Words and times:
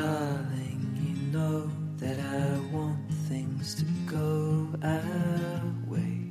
Darling, 0.00 0.80
you 1.04 1.14
know 1.30 1.68
that 1.98 2.18
I 2.18 2.74
want 2.74 2.96
things 3.28 3.74
to 3.74 3.84
go 4.06 4.66
our 4.82 5.62
way. 5.86 6.22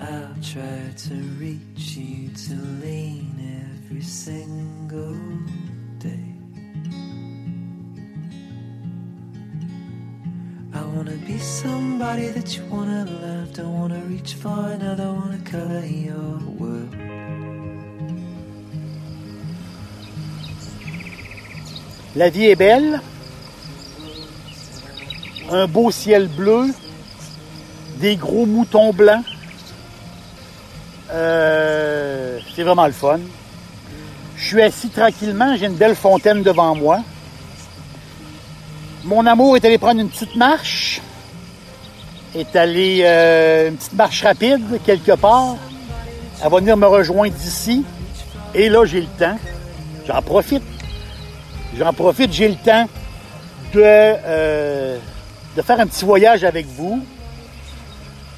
I'll 0.00 0.36
try 0.40 0.92
to 0.96 1.14
reach 1.40 1.96
you 1.96 2.28
to 2.28 2.54
lean 2.80 3.34
every 3.66 4.02
single 4.02 5.18
day. 5.98 6.36
I 10.72 10.84
wanna 10.94 11.16
be 11.26 11.36
somebody 11.38 12.28
that 12.28 12.56
you 12.56 12.64
wanna 12.66 13.06
love. 13.06 13.54
Don't 13.54 13.76
wanna 13.76 14.02
reach 14.04 14.34
far 14.34 14.70
another, 14.70 15.12
wanna 15.12 15.40
color 15.44 15.84
your 15.84 16.38
world. 16.60 17.07
La 22.18 22.30
vie 22.30 22.46
est 22.46 22.56
belle. 22.56 23.00
Un 25.52 25.68
beau 25.68 25.92
ciel 25.92 26.26
bleu. 26.26 26.66
Des 27.98 28.16
gros 28.16 28.44
moutons 28.44 28.92
blancs. 28.92 29.22
Euh, 31.12 32.40
c'est 32.56 32.64
vraiment 32.64 32.86
le 32.86 32.92
fun. 32.92 33.20
Je 34.36 34.44
suis 34.48 34.60
assis 34.60 34.88
tranquillement. 34.88 35.56
J'ai 35.56 35.66
une 35.66 35.76
belle 35.76 35.94
fontaine 35.94 36.42
devant 36.42 36.74
moi. 36.74 36.98
Mon 39.04 39.24
amour 39.24 39.54
est 39.54 39.64
allé 39.64 39.78
prendre 39.78 40.00
une 40.00 40.10
petite 40.10 40.34
marche. 40.34 41.00
Est 42.34 42.56
allé 42.56 43.02
euh, 43.04 43.68
une 43.68 43.76
petite 43.76 43.94
marche 43.94 44.24
rapide 44.24 44.80
quelque 44.84 45.12
part. 45.12 45.54
Elle 46.42 46.50
va 46.50 46.58
venir 46.58 46.76
me 46.76 46.88
rejoindre 46.88 47.32
d'ici. 47.32 47.84
Et 48.56 48.68
là, 48.68 48.84
j'ai 48.86 49.02
le 49.02 49.06
temps. 49.06 49.38
J'en 50.04 50.20
profite. 50.20 50.77
J'en 51.78 51.92
profite, 51.92 52.32
j'ai 52.32 52.48
le 52.48 52.56
temps 52.56 52.88
de, 53.72 53.80
euh, 53.84 54.98
de 55.56 55.62
faire 55.62 55.78
un 55.78 55.86
petit 55.86 56.04
voyage 56.04 56.42
avec 56.44 56.66
vous. 56.66 57.04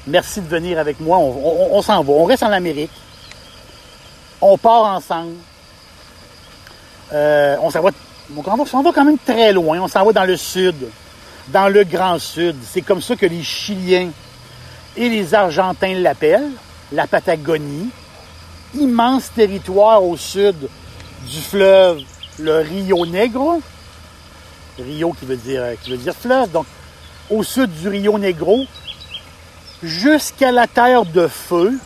Merci 0.07 0.41
de 0.41 0.47
venir 0.47 0.77
avec 0.77 0.99
moi. 0.99 1.17
On, 1.17 1.75
on- 1.77 1.81
s'en 1.81 2.03
va. 2.03 2.13
On 2.13 2.23
reste 2.25 2.43
en 2.43 2.51
Amérique. 2.51 2.91
On 4.41 4.57
part 4.57 4.83
ensemble. 4.95 5.33
Euh, 7.13 7.55
on 7.61 7.69
s'en 7.69 7.81
va- 7.81 7.91
on 8.35 8.65
s'en 8.65 8.81
va 8.83 8.91
quand 8.91 9.05
même 9.05 9.17
très 9.17 9.51
loin. 9.53 9.79
On 9.81 9.87
s'en 9.87 10.05
va 10.05 10.13
dans 10.13 10.23
le 10.25 10.37
sud, 10.37 10.75
dans 11.47 11.67
le 11.67 11.83
grand 11.83 12.19
sud. 12.19 12.55
C'est 12.63 12.81
comme 12.81 13.01
ça 13.01 13.15
que 13.15 13.25
les 13.25 13.43
Chiliens 13.43 14.09
et 14.95 15.09
les 15.09 15.33
Argentins 15.33 15.93
l'appellent, 15.95 16.51
la 16.91 17.07
Patagonie. 17.07 17.89
Immense 18.79 19.31
territoire 19.35 20.03
au 20.03 20.15
sud 20.15 20.55
du 21.27 21.39
fleuve, 21.41 21.99
le 22.41 22.59
Rio 22.59 23.05
Negro. 23.05 23.61
Rio 24.79 25.13
qui 25.13 25.25
veut 25.25 25.37
dire, 25.37 25.63
qui 25.81 25.91
veut 25.91 25.97
dire 25.97 26.15
fleuve. 26.15 26.51
Donc, 26.51 26.65
au 27.29 27.43
sud 27.43 27.71
du 27.71 27.87
Rio 27.87 28.17
Negro, 28.17 28.65
jusqu'à 29.83 30.51
la 30.51 30.67
terre 30.67 31.05
de 31.05 31.27
feu, 31.27 31.77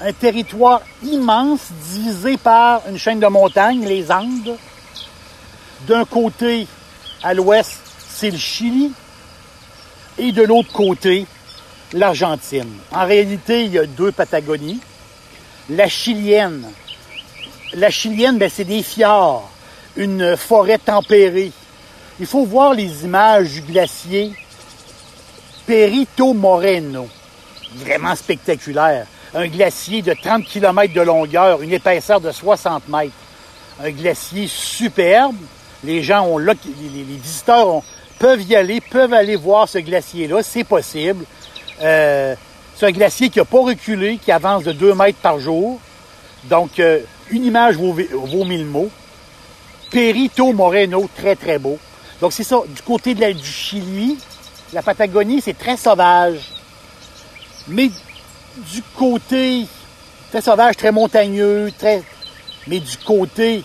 un 0.00 0.12
territoire 0.12 0.82
immense 1.02 1.60
divisé 1.92 2.36
par 2.36 2.82
une 2.88 2.98
chaîne 2.98 3.20
de 3.20 3.26
montagnes, 3.26 3.84
les 3.86 4.10
Andes. 4.10 4.56
D'un 5.86 6.04
côté, 6.04 6.66
à 7.22 7.34
l'ouest, 7.34 7.80
c'est 8.08 8.30
le 8.30 8.38
Chili, 8.38 8.92
et 10.18 10.32
de 10.32 10.42
l'autre 10.42 10.72
côté, 10.72 11.26
l'Argentine. 11.92 12.70
En 12.92 13.06
réalité, 13.06 13.64
il 13.64 13.72
y 13.72 13.78
a 13.78 13.86
deux 13.86 14.12
Patagonies. 14.12 14.80
La 15.70 15.88
chilienne, 15.88 16.66
la 17.74 17.90
chilienne, 17.90 18.38
ben, 18.38 18.50
c'est 18.52 18.64
des 18.64 18.82
fjords, 18.82 19.48
une 19.98 20.36
forêt 20.36 20.78
tempérée. 20.78 21.52
Il 22.20 22.26
faut 22.26 22.44
voir 22.44 22.72
les 22.72 23.04
images 23.04 23.50
du 23.52 23.60
glacier 23.62 24.32
Perito 25.66 26.32
Moreno. 26.32 27.08
Vraiment 27.76 28.14
spectaculaire. 28.14 29.06
Un 29.34 29.46
glacier 29.48 30.00
de 30.00 30.14
30 30.14 30.44
km 30.44 30.94
de 30.94 31.00
longueur, 31.02 31.60
une 31.62 31.72
épaisseur 31.72 32.20
de 32.20 32.30
60 32.30 32.88
mètres. 32.88 33.12
Un 33.82 33.90
glacier 33.90 34.46
superbe. 34.48 35.36
Les 35.84 36.02
gens 36.02 36.26
ont 36.26 36.38
les- 36.38 36.54
les 36.94 37.02
visiteurs 37.02 37.68
ont- 37.68 37.82
peuvent 38.18 38.42
y 38.42 38.56
aller, 38.56 38.80
peuvent 38.80 39.12
aller 39.12 39.36
voir 39.36 39.68
ce 39.68 39.78
glacier-là, 39.78 40.42
c'est 40.42 40.64
possible. 40.64 41.24
Euh, 41.82 42.34
c'est 42.74 42.86
un 42.86 42.90
glacier 42.90 43.28
qui 43.30 43.38
n'a 43.38 43.44
pas 43.44 43.60
reculé, 43.60 44.16
qui 44.18 44.32
avance 44.32 44.64
de 44.64 44.72
2 44.72 44.94
mètres 44.94 45.18
par 45.18 45.38
jour. 45.38 45.78
Donc, 46.44 46.80
euh, 46.80 47.00
une 47.30 47.44
image 47.44 47.76
vaut, 47.76 47.92
vaut 47.92 48.44
mille 48.44 48.64
mots. 48.64 48.90
Perito 49.90 50.52
Moreno, 50.52 51.08
très 51.16 51.36
très 51.36 51.58
beau. 51.58 51.78
Donc 52.20 52.32
c'est 52.32 52.44
ça, 52.44 52.60
du 52.66 52.82
côté 52.82 53.14
du 53.14 53.44
Chili, 53.44 54.18
la 54.72 54.82
Patagonie, 54.82 55.40
c'est 55.40 55.56
très 55.56 55.76
sauvage. 55.76 56.40
Mais 57.68 57.90
du 58.56 58.82
côté 58.96 59.66
très 60.30 60.40
sauvage, 60.40 60.76
très 60.76 60.92
montagneux, 60.92 61.72
très. 61.78 62.02
Mais 62.66 62.80
du 62.80 62.96
côté, 62.98 63.62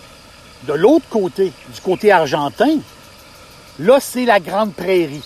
de 0.64 0.72
l'autre 0.72 1.06
côté, 1.10 1.52
du 1.74 1.80
côté 1.82 2.10
argentin, 2.10 2.78
là, 3.78 3.98
c'est 4.00 4.24
la 4.24 4.40
grande 4.40 4.72
prairie. 4.72 5.22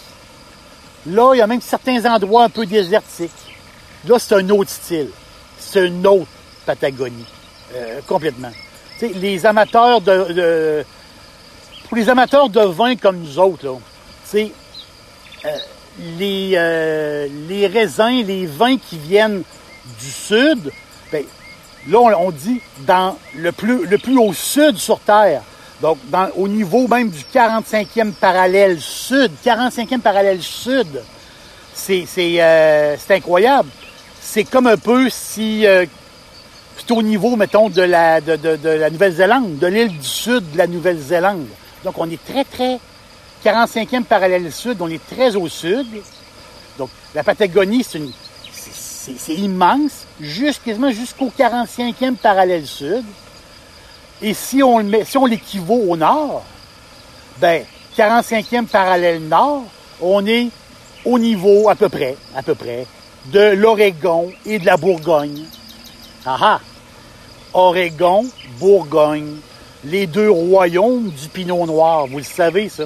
Là, 1.06 1.34
il 1.34 1.38
y 1.38 1.40
a 1.40 1.46
même 1.46 1.60
certains 1.60 2.04
endroits 2.12 2.44
un 2.44 2.48
peu 2.48 2.66
désertiques. 2.66 3.30
Là, 4.06 4.18
c'est 4.18 4.34
un 4.34 4.48
autre 4.50 4.70
style. 4.70 5.10
C'est 5.58 5.86
une 5.86 6.06
autre 6.06 6.26
Patagonie. 6.66 7.24
euh, 7.74 8.00
complètement. 8.06 8.52
Les 9.00 9.46
amateurs 9.46 10.00
de, 10.00 10.84
Pour 11.88 11.96
les 11.96 12.08
amateurs 12.08 12.48
de 12.48 12.60
vin 12.60 12.96
comme 12.96 13.18
nous 13.18 13.38
autres, 13.38 13.64
là, 13.64 13.72
euh, 14.34 15.56
les, 16.18 16.52
euh, 16.54 17.28
les 17.48 17.66
raisins, 17.66 18.24
les 18.26 18.46
vins 18.46 18.76
qui 18.76 18.98
viennent 18.98 19.42
du 20.00 20.10
sud, 20.10 20.72
ben, 21.12 21.24
là, 21.88 21.98
on, 21.98 22.30
dit 22.30 22.60
dans 22.80 23.16
le 23.36 23.52
plus, 23.52 23.86
le 23.86 24.20
au 24.20 24.32
sud 24.32 24.76
sur 24.76 24.98
Terre. 25.00 25.42
Donc, 25.80 25.98
au 26.36 26.48
niveau 26.48 26.88
même 26.88 27.08
du 27.08 27.22
45e 27.32 28.12
parallèle 28.12 28.80
sud, 28.80 29.30
45e 29.44 30.00
parallèle 30.00 30.42
sud, 30.42 30.88
euh, 31.88 32.96
c'est 32.98 33.14
incroyable. 33.14 33.68
C'est 34.20 34.44
comme 34.44 34.66
un 34.66 34.76
peu 34.76 35.08
si 35.08 35.64
c'est 36.78 36.90
au 36.92 37.02
niveau, 37.02 37.36
mettons, 37.36 37.68
de 37.68 37.82
la, 37.82 38.20
de, 38.20 38.36
de- 38.36 38.56
de 38.56 38.68
la 38.68 38.90
Nouvelle-Zélande, 38.90 39.58
de 39.58 39.66
l'île 39.66 39.88
du 39.98 40.06
sud 40.06 40.52
de 40.52 40.58
la 40.58 40.66
Nouvelle-Zélande. 40.66 41.46
Donc, 41.84 41.98
on 41.98 42.08
est 42.10 42.22
très, 42.24 42.44
très 42.44 42.78
45e 43.44 44.04
parallèle 44.04 44.50
sud, 44.52 44.78
on 44.80 44.88
est 44.88 45.04
très 45.08 45.36
au 45.36 45.48
sud. 45.48 45.86
Donc, 46.78 46.90
la 47.14 47.22
Patagonie, 47.24 47.84
c'est 47.84 49.34
immense, 49.34 50.04
jusqu- 50.20 50.60
quasiment 50.64 50.90
jusqu'au 50.90 51.30
45e 51.36 52.14
parallèle 52.16 52.66
sud. 52.66 53.04
Et 54.20 54.34
si 54.34 54.62
on 54.62 54.78
le 54.78 54.84
met, 54.84 55.04
si 55.04 55.16
on 55.16 55.26
l'équivaut 55.26 55.84
au 55.88 55.96
nord, 55.96 56.42
ben, 57.40 57.62
45e 57.96 58.66
parallèle 58.66 59.20
nord, 59.28 59.64
on 60.00 60.26
est 60.26 60.48
au 61.04 61.18
niveau, 61.18 61.68
à 61.68 61.74
peu 61.76 61.88
près, 61.88 62.16
à 62.36 62.42
peu 62.42 62.54
près, 62.54 62.86
de 63.26 63.50
l'Oregon 63.54 64.30
et 64.44 64.58
de 64.58 64.66
la 64.66 64.76
Bourgogne. 64.76 65.44
Ah 66.26 66.36
ah! 66.40 66.60
Oregon, 67.58 68.24
Bourgogne, 68.60 69.34
les 69.84 70.06
deux 70.06 70.30
royaumes 70.30 71.10
du 71.10 71.28
Pinot 71.28 71.66
Noir, 71.66 72.06
vous 72.06 72.18
le 72.18 72.24
savez, 72.24 72.68
ça. 72.68 72.84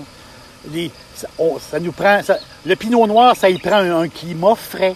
Ça, 1.15 1.79
nous 1.79 1.93
prend, 1.93 2.21
le 2.65 2.75
Pinot 2.77 3.07
Noir, 3.07 3.37
ça 3.37 3.51
y 3.51 3.59
prend 3.59 3.81
un, 3.81 4.09
climat 4.09 4.55
frais, 4.55 4.95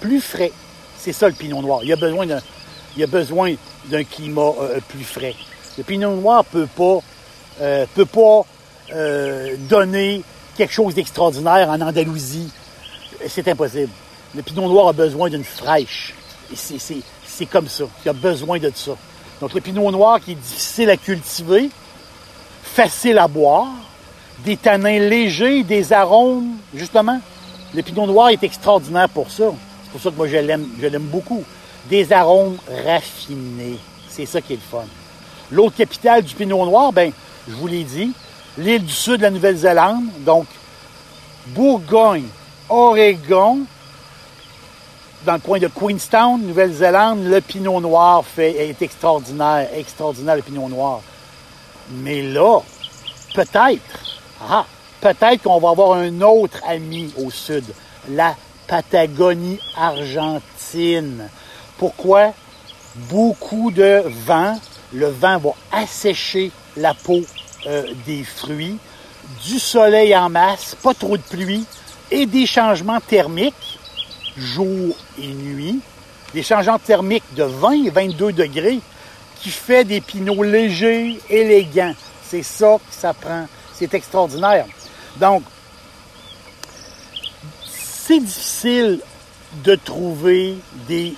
plus 0.00 0.20
frais. 0.20 0.52
C'est 0.98 1.14
ça 1.14 1.26
le 1.28 1.32
Pinot 1.32 1.62
Noir. 1.62 1.80
Il 1.84 1.92
a 1.92 1.96
besoin 1.96 2.26
d'un, 2.26 2.40
a 3.00 3.06
besoin 3.06 3.54
d'un 3.86 4.04
climat 4.04 4.52
euh, 4.60 4.80
plus 4.88 5.04
frais. 5.04 5.34
Le 5.78 5.84
Pinot 5.84 6.16
Noir 6.16 6.44
peut 6.44 6.66
pas, 6.66 6.98
euh, 7.62 7.86
peut 7.94 8.04
pas 8.04 8.42
euh, 8.92 9.56
donner 9.70 10.22
quelque 10.54 10.74
chose 10.74 10.94
d'extraordinaire 10.94 11.70
en 11.70 11.80
Andalousie. 11.80 12.50
C'est 13.28 13.48
impossible. 13.48 13.92
Le 14.34 14.42
Pinot 14.42 14.68
Noir 14.68 14.88
a 14.88 14.92
besoin 14.92 15.30
d'une 15.30 15.44
fraîche. 15.44 16.12
C'est 16.54 17.46
comme 17.46 17.68
ça. 17.68 17.84
Il 18.04 18.08
a 18.10 18.12
besoin 18.12 18.58
de 18.58 18.70
ça. 18.74 18.92
Donc 19.44 19.52
le 19.52 19.60
pinot 19.60 19.90
noir 19.90 20.20
qui 20.20 20.32
est 20.32 20.36
difficile 20.36 20.88
à 20.88 20.96
cultiver, 20.96 21.68
facile 22.62 23.18
à 23.18 23.28
boire, 23.28 23.68
des 24.42 24.56
tanins 24.56 24.98
légers, 24.98 25.62
des 25.64 25.92
arômes, 25.92 26.56
justement. 26.74 27.20
Le 27.74 27.82
pinot 27.82 28.06
noir 28.06 28.30
est 28.30 28.42
extraordinaire 28.42 29.10
pour 29.10 29.30
ça. 29.30 29.52
C'est 29.84 29.90
pour 29.92 30.00
ça 30.00 30.10
que 30.10 30.16
moi 30.16 30.28
je 30.28 30.38
l'aime, 30.38 30.66
je 30.80 30.86
l'aime 30.86 31.02
beaucoup. 31.02 31.44
Des 31.90 32.10
arômes 32.10 32.56
raffinés. 32.86 33.78
C'est 34.08 34.24
ça 34.24 34.40
qui 34.40 34.54
est 34.54 34.56
le 34.56 34.62
fun. 34.62 34.86
L'autre 35.50 35.76
capitale 35.76 36.22
du 36.22 36.34
pinot 36.34 36.64
noir, 36.64 36.90
ben, 36.90 37.12
je 37.46 37.52
vous 37.52 37.66
l'ai 37.66 37.84
dit, 37.84 38.12
l'île 38.56 38.86
du 38.86 38.94
sud 38.94 39.18
de 39.18 39.22
la 39.24 39.30
Nouvelle-Zélande, 39.30 40.04
donc 40.20 40.46
Bourgogne, 41.48 42.28
Oregon, 42.70 43.58
dans 45.24 45.34
le 45.34 45.38
coin 45.38 45.58
de 45.58 45.68
Queenstown, 45.68 46.42
Nouvelle-Zélande, 46.42 47.24
le 47.24 47.40
pinot 47.40 47.80
noir 47.80 48.24
fait, 48.24 48.68
est 48.68 48.82
extraordinaire, 48.82 49.68
extraordinaire 49.74 50.36
le 50.36 50.42
pinot 50.42 50.68
noir. 50.68 51.00
Mais 51.90 52.22
là, 52.22 52.60
peut-être, 53.34 54.20
ah, 54.48 54.66
peut-être 55.00 55.42
qu'on 55.42 55.58
va 55.58 55.70
avoir 55.70 55.98
un 55.98 56.20
autre 56.20 56.58
ami 56.66 57.12
au 57.18 57.30
sud, 57.30 57.64
la 58.08 58.34
Patagonie 58.66 59.58
argentine. 59.76 61.28
Pourquoi? 61.78 62.32
Beaucoup 63.10 63.70
de 63.70 64.02
vent. 64.26 64.58
Le 64.92 65.08
vent 65.08 65.38
va 65.38 65.50
assécher 65.72 66.50
la 66.76 66.94
peau 66.94 67.20
euh, 67.66 67.84
des 68.06 68.24
fruits, 68.24 68.78
du 69.44 69.58
soleil 69.58 70.16
en 70.16 70.28
masse, 70.28 70.76
pas 70.82 70.94
trop 70.94 71.16
de 71.16 71.22
pluie 71.22 71.66
et 72.10 72.26
des 72.26 72.46
changements 72.46 73.00
thermiques 73.00 73.78
jour 74.36 74.96
et 75.18 75.28
nuit, 75.28 75.80
des 76.32 76.42
changements 76.42 76.78
thermiques 76.78 77.24
de 77.36 77.44
20 77.44 77.84
et 77.84 77.90
22 77.90 78.32
degrés 78.32 78.80
qui 79.40 79.50
fait 79.50 79.84
des 79.84 80.00
pinots 80.00 80.42
légers, 80.42 81.18
élégants. 81.28 81.94
C'est 82.24 82.42
ça 82.42 82.78
que 82.78 82.94
ça 82.94 83.12
prend. 83.12 83.46
C'est 83.74 83.92
extraordinaire. 83.94 84.66
Donc, 85.16 85.42
c'est 88.06 88.20
difficile 88.20 89.00
de 89.62 89.74
trouver 89.76 90.56
des, 90.88 91.14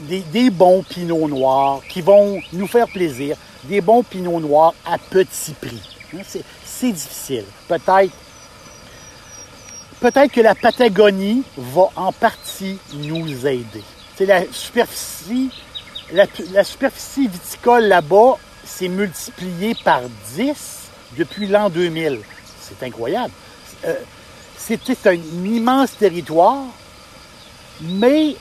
des, 0.00 0.20
des, 0.20 0.50
bons 0.50 0.82
pinots 0.82 1.28
noirs 1.28 1.80
qui 1.88 2.00
vont 2.00 2.40
nous 2.52 2.66
faire 2.66 2.86
plaisir, 2.88 3.36
des 3.64 3.80
bons 3.80 4.02
pinots 4.02 4.40
noirs 4.40 4.74
à 4.86 4.96
petit 4.96 5.52
prix. 5.52 5.82
C'est 6.64 6.92
difficile. 6.92 7.44
Peut-être 7.68 8.12
peut-être 10.00 10.32
que 10.32 10.40
la 10.40 10.54
Patagonie 10.54 11.42
va 11.56 11.90
en 11.94 12.12
partie 12.12 12.78
nous 12.94 13.46
aider. 13.46 13.82
C'est 14.16 14.26
la 14.26 14.42
superficie, 14.50 15.50
la, 16.12 16.64
superficie 16.64 17.28
viticole 17.28 17.84
là-bas 17.84 18.36
s'est 18.64 18.88
multipliée 18.88 19.76
par 19.84 20.02
10 20.34 20.54
depuis 21.16 21.46
l'an 21.46 21.70
2000. 21.70 22.20
C'est 22.60 22.86
incroyable. 22.86 23.32
Euh, 23.84 23.94
C'était 24.56 25.08
un 25.08 25.14
immense 25.14 25.96
territoire, 25.96 26.64
mais 27.80 28.36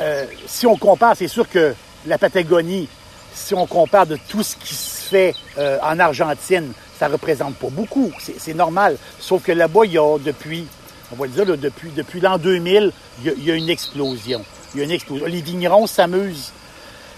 euh, 0.00 0.26
si 0.46 0.66
on 0.66 0.76
compare, 0.76 1.16
c'est 1.16 1.28
sûr 1.28 1.48
que 1.48 1.74
la 2.06 2.18
Patagonie, 2.18 2.88
si 3.34 3.54
on 3.54 3.66
compare 3.66 4.06
de 4.06 4.18
tout 4.28 4.42
ce 4.42 4.56
qui 4.56 4.74
se 4.74 5.00
fait 5.02 5.34
euh, 5.58 5.78
en 5.82 5.98
Argentine, 5.98 6.72
ça 6.98 7.08
représente 7.08 7.56
pas 7.56 7.68
beaucoup. 7.70 8.12
C'est 8.38 8.54
normal. 8.54 8.96
Sauf 9.18 9.42
que 9.42 9.52
là-bas, 9.52 9.80
il 9.84 9.92
y 9.92 9.98
a 9.98 10.18
depuis 10.18 10.66
on 11.12 11.16
va 11.16 11.26
le 11.26 11.32
dire, 11.32 11.44
là, 11.44 11.56
depuis, 11.56 11.90
depuis 11.90 12.20
l'an 12.20 12.38
2000, 12.38 12.90
il 13.24 13.44
y, 13.44 13.50
a, 13.50 13.54
une 13.54 13.68
explosion. 13.68 14.44
Il 14.74 14.78
y 14.78 14.80
a 14.80 14.84
une 14.84 14.90
explosion. 14.90 15.26
Les 15.26 15.42
vignerons 15.42 15.86
s'amusent. 15.86 16.52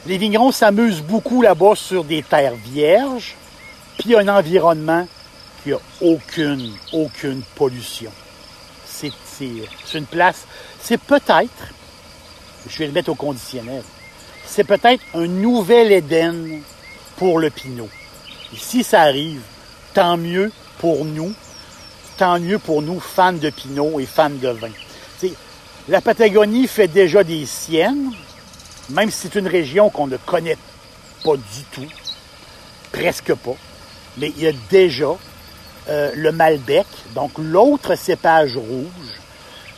Les 0.07 0.19
vignerons 0.19 0.51
s'amusent 0.51 1.03
beaucoup 1.03 1.43
là-bas 1.43 1.75
sur 1.77 2.05
des 2.05 2.23
terres 2.23 2.57
vierges, 2.57 3.37
puis 3.99 4.17
un 4.17 4.29
environnement 4.29 5.07
qui 5.63 5.73
a 5.73 5.79
aucune, 6.01 6.73
aucune 6.93 7.43
pollution. 7.55 8.11
C'est 8.85 9.13
une 9.95 10.07
place, 10.07 10.47
c'est 10.81 11.01
peut-être, 11.01 11.73
je 12.69 12.79
vais 12.79 12.87
le 12.87 12.93
mettre 12.93 13.11
au 13.11 13.15
conditionnel, 13.15 13.83
c'est 14.47 14.65
peut-être 14.65 15.03
un 15.15 15.27
nouvel 15.27 15.91
Éden 15.91 16.61
pour 17.17 17.39
le 17.39 17.51
Pinot. 17.51 17.89
Et 18.53 18.57
si 18.57 18.85
ça 18.85 19.03
arrive, 19.03 19.41
tant 19.95 20.17
mieux 20.17 20.53
pour 20.79 21.05
nous, 21.05 21.35
tant 22.17 22.39
mieux 22.39 22.59
pour 22.59 22.83
nous, 22.83 23.01
fans 23.01 23.33
de 23.33 23.51
Pinot 23.51 24.01
et 24.01 24.07
fans 24.07 24.31
de 24.31 24.49
vin. 24.49 24.71
La 25.87 26.01
Patagonie 26.01 26.67
fait 26.67 26.89
déjà 26.89 27.23
des 27.23 27.45
siennes, 27.45 28.11
même 28.89 29.11
si 29.11 29.29
c'est 29.29 29.39
une 29.39 29.49
région 29.49 29.91
qu'on 29.91 30.07
ne 30.07 30.17
connaît 30.17 30.57
pas 31.23 31.37
du 31.37 31.63
tout, 31.73 31.87
presque 32.91 33.35
pas, 33.35 33.57
mais 34.17 34.33
il 34.37 34.45
y 34.45 34.49
a 34.49 34.53
déjà 34.71 35.15
euh, 35.91 36.11
le 36.15 36.33
Malbec, 36.33 36.87
donc 37.15 37.33
l'autre 37.37 37.97
cépage 37.97 38.57
rouge, 38.57 39.21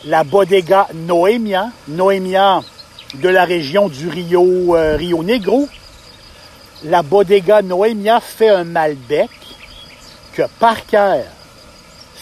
la 0.05 0.23
Bodega 0.23 0.87
Noemia, 0.93 1.71
Noemia 1.89 2.61
de 3.15 3.27
la 3.27 3.43
région 3.43 3.89
du 3.89 4.07
Rio, 4.07 4.75
euh, 4.75 4.95
Rio 4.95 5.23
Negro. 5.23 5.67
La 6.85 7.01
Bodega 7.01 7.61
Noemia 7.61 8.21
fait 8.21 8.49
un 8.49 8.63
Malbec 8.63 9.29
que 10.33 10.43
Parker 10.59 11.23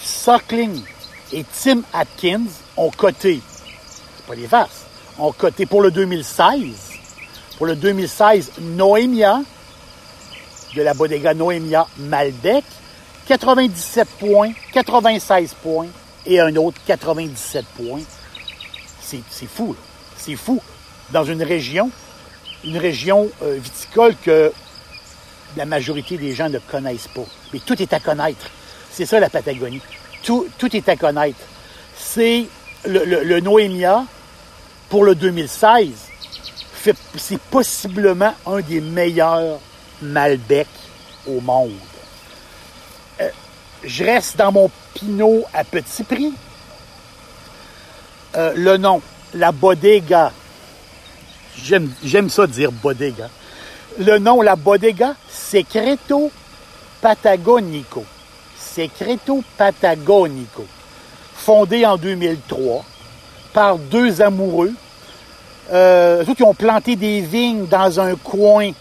Suckling 0.06 0.84
et 1.34 1.44
Tim 1.64 1.82
Atkins 1.92 2.46
ont 2.78 2.92
coté, 2.92 3.42
pas 4.28 4.36
les 4.36 4.48
farces, 4.48 4.86
ont 5.18 5.32
coté 5.32 5.66
pour 5.66 5.82
le 5.82 5.90
2016, 5.90 6.60
pour 7.58 7.66
le 7.66 7.76
2016, 7.76 8.52
Noemia, 8.62 9.42
de 10.76 10.82
la 10.84 10.94
bodega 10.94 11.34
Noemia 11.34 11.88
Malbec, 11.98 12.64
97 13.28 14.08
points, 14.20 14.52
96 14.74 15.56
points 15.64 15.88
et 16.28 16.40
un 16.40 16.56
autre 16.56 16.78
97 16.86 17.66
points. 17.66 18.04
C'est 19.02 19.48
fou, 19.48 19.76
c'est 20.18 20.36
fou. 20.36 20.62
Dans 21.12 21.24
une 21.24 21.42
région, 21.42 21.90
une 22.64 22.78
région 22.78 23.30
euh, 23.42 23.58
viticole 23.60 24.16
que 24.24 24.52
la 25.58 25.66
majorité 25.66 26.18
des 26.18 26.34
gens 26.34 26.50
ne 26.50 26.60
connaissent 26.60 27.08
pas. 27.08 27.26
Mais 27.54 27.60
tout 27.60 27.82
est 27.82 27.94
à 27.94 28.00
connaître. 28.00 28.50
C'est 28.96 29.06
ça 29.06 29.20
la 29.20 29.30
Patagonie. 29.30 29.82
Tout, 30.24 30.48
est 30.74 30.88
à 30.88 30.96
connaître. 30.96 31.38
C'est 31.98 32.46
le, 32.86 33.42
Noémia 33.42 34.06
pour 34.88 35.04
le 35.04 35.16
2016. 35.16 35.90
C'est 37.18 37.42
possiblement 37.52 38.34
un 38.48 38.62
des 38.62 38.80
meilleurs 38.80 39.60
Malbec 40.02 40.68
au 41.28 41.42
monde. 41.42 41.74
Euh, 43.20 43.30
je 43.84 44.06
reste 44.06 44.38
dans 44.38 44.54
mon 44.54 44.72
Pinot 44.94 45.44
à 45.54 45.66
petit 45.66 46.04
prix. 46.06 46.34
Euh, 48.38 48.54
le 48.56 48.78
nom, 48.78 49.02
la 49.34 49.52
Bodega. 49.52 50.32
J'aime 51.58 52.30
ça 52.30 52.48
dire 52.48 52.72
Bodega. 52.72 53.30
Le 54.00 54.20
nom, 54.20 54.42
la 54.42 54.56
Bodega, 54.56 55.16
Secreto 55.30 56.32
Patagonico. 57.02 58.06
Secreto 58.58 59.44
Patagonico, 59.58 60.66
fondé 61.34 61.86
en 61.86 61.98
2003 61.98 62.84
par 63.54 63.78
deux 63.78 64.22
amoureux. 64.22 64.74
Euh, 65.72 66.24
eux 66.28 66.34
qui 66.36 66.44
ont 66.44 66.54
planté 66.54 66.96
des 66.96 67.22
vignes 67.22 67.66
dans 67.68 68.00
un 68.00 68.16
coin 68.16 68.72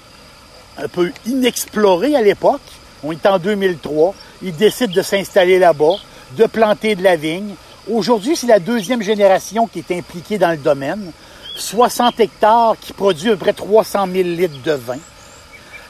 un 0.77 0.89
peu 0.89 1.13
inexploré 1.27 2.17
à 2.17 2.23
l'époque. 2.23 2.61
On 3.03 3.13
est 3.13 3.27
en 3.27 3.39
2003. 3.39 4.15
Ils 4.43 4.55
décident 4.55 4.93
de 4.93 5.03
s'installer 5.03 5.59
là-bas, 5.59 5.97
de 6.37 6.47
planter 6.47 6.95
de 6.95 7.03
la 7.03 7.17
vigne. 7.17 7.55
Aujourd'hui, 7.91 8.37
c'est 8.37 8.47
la 8.47 8.59
deuxième 8.59 9.03
génération 9.03 9.67
qui 9.67 9.79
est 9.81 9.97
impliquée 9.97 10.39
dans 10.39 10.51
le 10.51 10.57
domaine. 10.57 11.13
60 11.57 12.19
hectares 12.19 12.77
qui 12.81 12.93
produit 12.93 13.31
à 13.31 13.33
peu 13.33 13.39
près 13.39 13.53
300 13.53 14.07
000 14.13 14.29
litres 14.31 14.63
de 14.65 14.73
vin. 14.73 14.99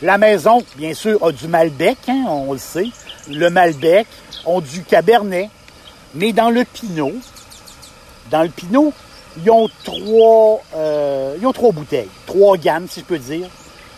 La 0.03 0.19
maison, 0.19 0.63
bien 0.77 0.93
sûr, 0.93 1.25
a 1.25 1.33
du 1.33 1.49
Malbec, 1.49 1.97
hein, 2.09 2.25
on 2.29 2.53
le 2.53 2.59
sait 2.59 2.91
le 3.29 3.51
Malbec, 3.51 4.07
ont 4.45 4.61
du 4.61 4.83
Cabernet. 4.83 5.51
Mais 6.15 6.33
dans 6.33 6.51
le 6.51 6.65
Pinot, 6.65 7.13
dans 8.31 8.43
le 8.43 8.49
Pinot, 8.49 8.93
ils 9.43 9.51
ont 9.51 9.69
trois, 9.83 10.63
euh, 10.77 11.37
ils 11.41 11.47
ont 11.47 11.53
trois 11.53 11.73
bouteilles, 11.73 12.09
trois 12.27 12.57
gammes, 12.57 12.87
si 12.89 13.01
je 13.01 13.05
peux 13.05 13.19
dire. 13.19 13.49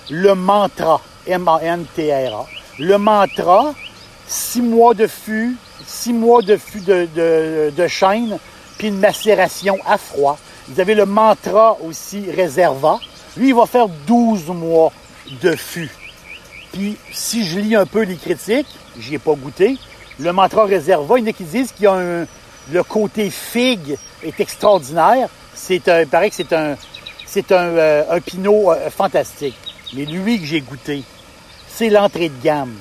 Le 0.09 0.35
Mantra, 0.35 1.01
M-A-N-T-R-A. 1.27 2.47
Le 2.79 2.99
Mantra, 2.99 3.75
six 4.27 4.63
mois 4.63 4.95
de 4.95 5.07
fût, 5.07 5.57
six 5.87 6.13
mois 6.13 6.43
de 6.43 6.57
fût 6.57 6.81
de, 6.81 7.09
de, 7.71 7.87
chêne, 7.87 8.39
puis 8.79 8.89
une 8.89 8.99
macération 8.99 9.79
à 9.87 9.99
froid. 9.99 10.39
Vous 10.69 10.81
avez 10.81 10.95
le 10.95 11.07
Mantra 11.07 11.77
aussi, 11.87 12.31
Réserva. 12.31 12.99
Lui, 13.37 13.49
il 13.49 13.55
va 13.55 13.67
faire 13.67 13.89
12 14.07 14.49
mois 14.49 14.93
de 15.43 15.55
fût. 15.55 15.91
Puis, 16.77 16.99
si 17.11 17.47
je 17.47 17.59
lis 17.59 17.75
un 17.75 17.87
peu 17.87 18.03
les 18.03 18.17
critiques, 18.17 18.67
j'y 18.99 19.15
ai 19.15 19.19
pas 19.19 19.33
goûté, 19.33 19.79
le 20.19 20.31
mantra 20.31 20.67
réserva, 20.67 21.19
il 21.19 21.23
y 21.23 21.27
en 21.27 21.31
a 21.31 21.33
qui 21.33 21.45
disent 21.45 21.73
qu'il 21.73 21.85
y 21.85 21.87
a 21.87 21.95
un, 21.95 22.27
le 22.71 22.83
côté 22.83 23.31
figue 23.31 23.97
est 24.23 24.39
extraordinaire. 24.41 25.31
C'est 25.55 25.77
il 25.87 26.07
paraît 26.07 26.29
que 26.29 26.37
c'est 26.37 26.53
un, 26.53 26.77
c'est 27.25 27.51
un, 27.51 27.65
euh, 27.65 28.21
pinot 28.21 28.73
euh, 28.73 28.91
fantastique. 28.91 29.57
Mais 29.95 30.05
lui 30.05 30.39
que 30.39 30.45
j'ai 30.45 30.61
goûté, 30.61 31.03
c'est 31.67 31.89
l'entrée 31.89 32.29
de 32.29 32.43
gamme. 32.43 32.75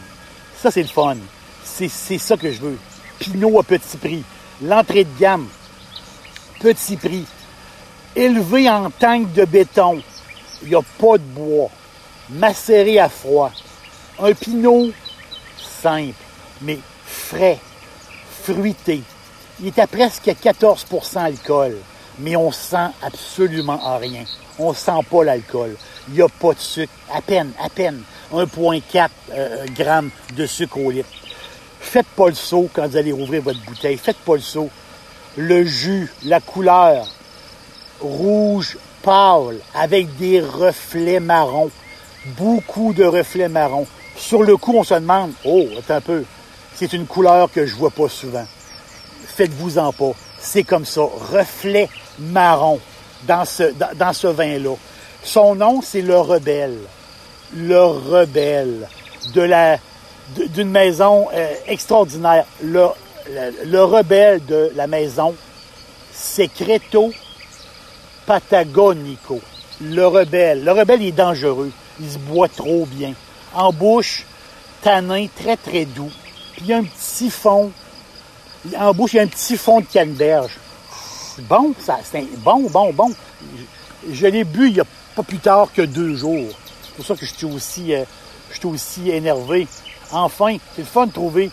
Ça, 0.61 0.71
c'est 0.71 0.81
le 0.81 0.89
fun. 0.89 1.15
C'est 1.63 1.87
ça 2.17 2.35
que 2.35 2.51
je 2.51 2.59
veux. 2.59 2.77
Pinot 3.19 3.59
à 3.59 3.63
petit 3.63 3.95
prix. 3.95 4.23
L'entrée 4.61 5.05
de 5.05 5.19
gamme, 5.19 5.47
petit 6.59 6.97
prix. 6.97 7.25
Élevé 8.13 8.69
en 8.69 8.89
tank 8.89 9.31
de 9.31 9.45
béton. 9.45 10.01
Il 10.63 10.67
n'y 10.69 10.75
a 10.75 10.81
pas 10.99 11.17
de 11.17 11.23
bois. 11.23 11.69
Macéré 12.29 12.99
à 12.99 13.07
froid. 13.07 13.53
Un 14.17 14.33
pinot 14.33 14.91
simple, 15.57 16.13
mais 16.61 16.79
frais, 17.05 17.59
fruité. 18.43 19.03
Il 19.59 19.67
est 19.67 19.79
à 19.79 19.87
presque 19.87 20.27
14% 20.27 21.17
alcool, 21.17 21.77
mais 22.19 22.37
on 22.37 22.49
sent 22.49 22.87
absolument 23.01 23.97
rien. 23.97 24.23
On 24.57 24.73
sent 24.73 25.01
pas 25.11 25.25
l'alcool. 25.25 25.75
Il 26.07 26.13
n'y 26.13 26.21
a 26.21 26.29
pas 26.29 26.53
de 26.53 26.59
sucre. 26.59 26.93
À 27.13 27.21
peine, 27.21 27.51
à 27.59 27.69
peine. 27.69 28.03
1,4 28.33 29.09
euh, 29.31 29.65
grammes 29.75 30.09
de 30.35 30.45
sucre 30.45 30.77
au 30.77 30.91
litre. 30.91 31.09
Faites 31.81 32.07
pas 32.07 32.29
le 32.29 32.35
saut 32.35 32.69
quand 32.73 32.87
vous 32.87 32.97
allez 32.97 33.11
ouvrir 33.11 33.41
votre 33.41 33.63
bouteille. 33.65 33.97
Faites 33.97 34.17
pas 34.17 34.35
le 34.35 34.41
saut. 34.41 34.69
Le 35.35 35.65
jus, 35.65 36.09
la 36.23 36.39
couleur, 36.39 37.05
rouge 37.99 38.77
pâle, 39.03 39.59
avec 39.73 40.15
des 40.15 40.39
reflets 40.39 41.19
marrons. 41.19 41.69
Beaucoup 42.37 42.93
de 42.93 43.03
reflets 43.03 43.49
marrons. 43.49 43.87
Sur 44.17 44.43
le 44.43 44.57
coup, 44.57 44.73
on 44.75 44.83
se 44.83 44.93
demande, 44.93 45.31
oh, 45.43 45.65
attends 45.77 45.95
un 45.95 46.01
peu, 46.01 46.23
c'est 46.75 46.93
une 46.93 47.05
couleur 47.05 47.51
que 47.51 47.65
je 47.65 47.75
vois 47.75 47.91
pas 47.91 48.09
souvent. 48.09 48.45
Faites-vous-en 49.27 49.91
pas. 49.93 50.11
C'est 50.39 50.63
comme 50.63 50.85
ça. 50.85 51.01
Reflet 51.01 51.89
marron 52.19 52.79
dans 53.23 53.45
ce, 53.45 53.73
dans, 53.73 54.33
vin-là. 54.33 54.75
Son 55.23 55.55
nom, 55.55 55.81
c'est 55.81 56.01
le 56.01 56.19
rebelle. 56.19 56.77
Le 57.55 57.83
rebelle 57.83 58.87
de 59.33 59.41
la, 59.41 59.77
d'une 60.35 60.69
maison 60.69 61.27
euh, 61.33 61.53
extraordinaire. 61.67 62.45
Le, 62.63 62.87
le, 63.65 63.83
rebelle 63.83 64.43
de 64.45 64.71
la 64.75 64.87
maison, 64.87 65.35
Secreto 66.13 67.11
Patagonico. 68.25 69.41
Le 69.81 70.05
rebelle. 70.07 70.63
Le 70.63 70.71
rebelle, 70.71 71.01
est 71.03 71.11
dangereux. 71.11 71.71
Il 71.99 72.09
se 72.09 72.17
boit 72.17 72.49
trop 72.49 72.85
bien. 72.85 73.13
En 73.55 73.71
bouche, 73.71 74.25
tanin, 74.81 75.27
très, 75.35 75.55
très 75.55 75.85
doux. 75.85 76.11
Puis 76.53 76.61
il 76.61 76.67
y 76.67 76.73
a 76.73 76.77
un 76.77 76.83
petit 76.83 77.29
fond. 77.29 77.71
En 78.77 78.93
bouche, 78.93 79.13
il 79.13 79.17
y 79.17 79.19
a 79.19 79.23
un 79.23 79.27
petit 79.27 79.57
fond 79.57 79.79
de 79.79 79.85
canneberge. 79.85 80.57
Bon, 81.49 81.73
ça, 81.79 81.99
c'est 82.03 82.25
bon, 82.39 82.69
bon, 82.69 82.93
bon. 82.93 83.11
Je, 84.11 84.27
l'ai 84.27 84.43
bu 84.43 84.67
il 84.67 84.73
n'y 84.73 84.79
a 84.79 84.85
pas 85.15 85.23
plus 85.23 85.39
tard 85.39 85.69
que 85.73 85.81
deux 85.81 86.15
jours. 86.15 86.49
C'est 86.83 86.93
pour 86.95 87.05
ça 87.05 87.15
que 87.15 87.25
je 87.25 87.33
suis 87.33 87.45
aussi, 87.45 87.93
euh, 87.93 89.13
énervé. 89.13 89.67
Enfin, 90.11 90.57
c'est 90.75 90.81
le 90.81 90.87
fun 90.87 91.07
de 91.07 91.11
trouver. 91.11 91.51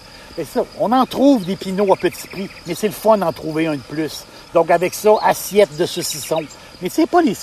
On 0.78 0.92
en 0.92 1.06
trouve 1.06 1.44
des 1.44 1.56
pinots 1.56 1.92
à 1.92 1.97
petit 1.97 2.26
prix, 2.26 2.49
mais 2.66 2.75
c'est 2.75 2.87
le 2.87 2.92
fun 2.92 3.18
d'en 3.18 3.32
trouver 3.32 3.66
un 3.66 3.75
de 3.75 3.80
plus. 3.80 4.25
Donc 4.54 4.71
avec 4.71 4.94
ça, 4.94 5.11
assiette 5.23 5.76
de 5.76 5.87
saucisson. 5.87 6.44
Mais 6.80 6.88
c'est 6.88 7.06
pas 7.06 7.23
les, 7.23 7.37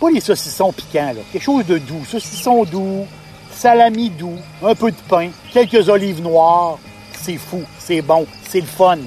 pas 0.00 0.10
les 0.10 0.20
saucissons 0.20 0.72
piquants, 0.72 1.12
là. 1.14 1.20
Quelque 1.32 1.42
chose 1.42 1.66
de 1.66 1.78
doux. 1.78 2.04
Saucisson 2.08 2.64
doux, 2.64 3.06
salami 3.52 4.10
doux, 4.10 4.38
un 4.62 4.74
peu 4.74 4.90
de 4.90 4.96
pain, 5.08 5.30
quelques 5.52 5.88
olives 5.88 6.22
noires. 6.22 6.78
C'est 7.12 7.36
fou, 7.36 7.62
c'est 7.78 8.02
bon, 8.02 8.26
c'est 8.48 8.60
le 8.60 8.66
fun. 8.66 8.98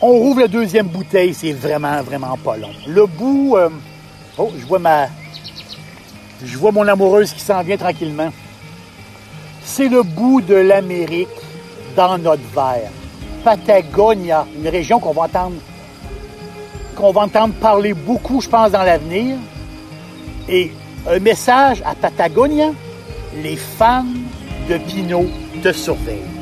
On 0.00 0.12
rouvre 0.12 0.40
la 0.40 0.48
deuxième 0.48 0.86
bouteille, 0.86 1.34
c'est 1.34 1.52
vraiment, 1.52 2.02
vraiment 2.02 2.36
pas 2.36 2.56
long. 2.56 2.70
Le 2.86 3.06
bout... 3.06 3.56
Euh, 3.56 3.68
oh, 4.38 4.50
je 4.58 4.66
vois 4.66 4.78
ma... 4.78 5.08
Je 6.44 6.58
vois 6.58 6.72
mon 6.72 6.86
amoureuse 6.88 7.32
qui 7.32 7.40
s'en 7.40 7.62
vient 7.62 7.76
tranquillement. 7.76 8.32
C'est 9.64 9.88
le 9.88 10.02
bout 10.02 10.40
de 10.40 10.54
l'Amérique 10.54 11.28
dans 11.94 12.18
notre 12.18 12.42
verre. 12.52 12.90
Patagonia, 13.44 14.46
une 14.56 14.68
région 14.68 14.98
qu'on 14.98 15.12
va 15.12 15.22
entendre 15.22 15.56
qu'on 16.94 17.12
va 17.12 17.22
entendre 17.22 17.54
parler 17.54 17.94
beaucoup, 17.94 18.40
je 18.40 18.48
pense, 18.48 18.70
dans 18.70 18.82
l'avenir. 18.82 19.36
Et 20.48 20.72
un 21.06 21.18
message 21.18 21.82
à 21.84 21.94
Patagonia, 21.94 22.70
les 23.42 23.56
fans 23.56 24.04
de 24.68 24.78
Pinot 24.78 25.26
te 25.62 25.72
surveillent. 25.72 26.41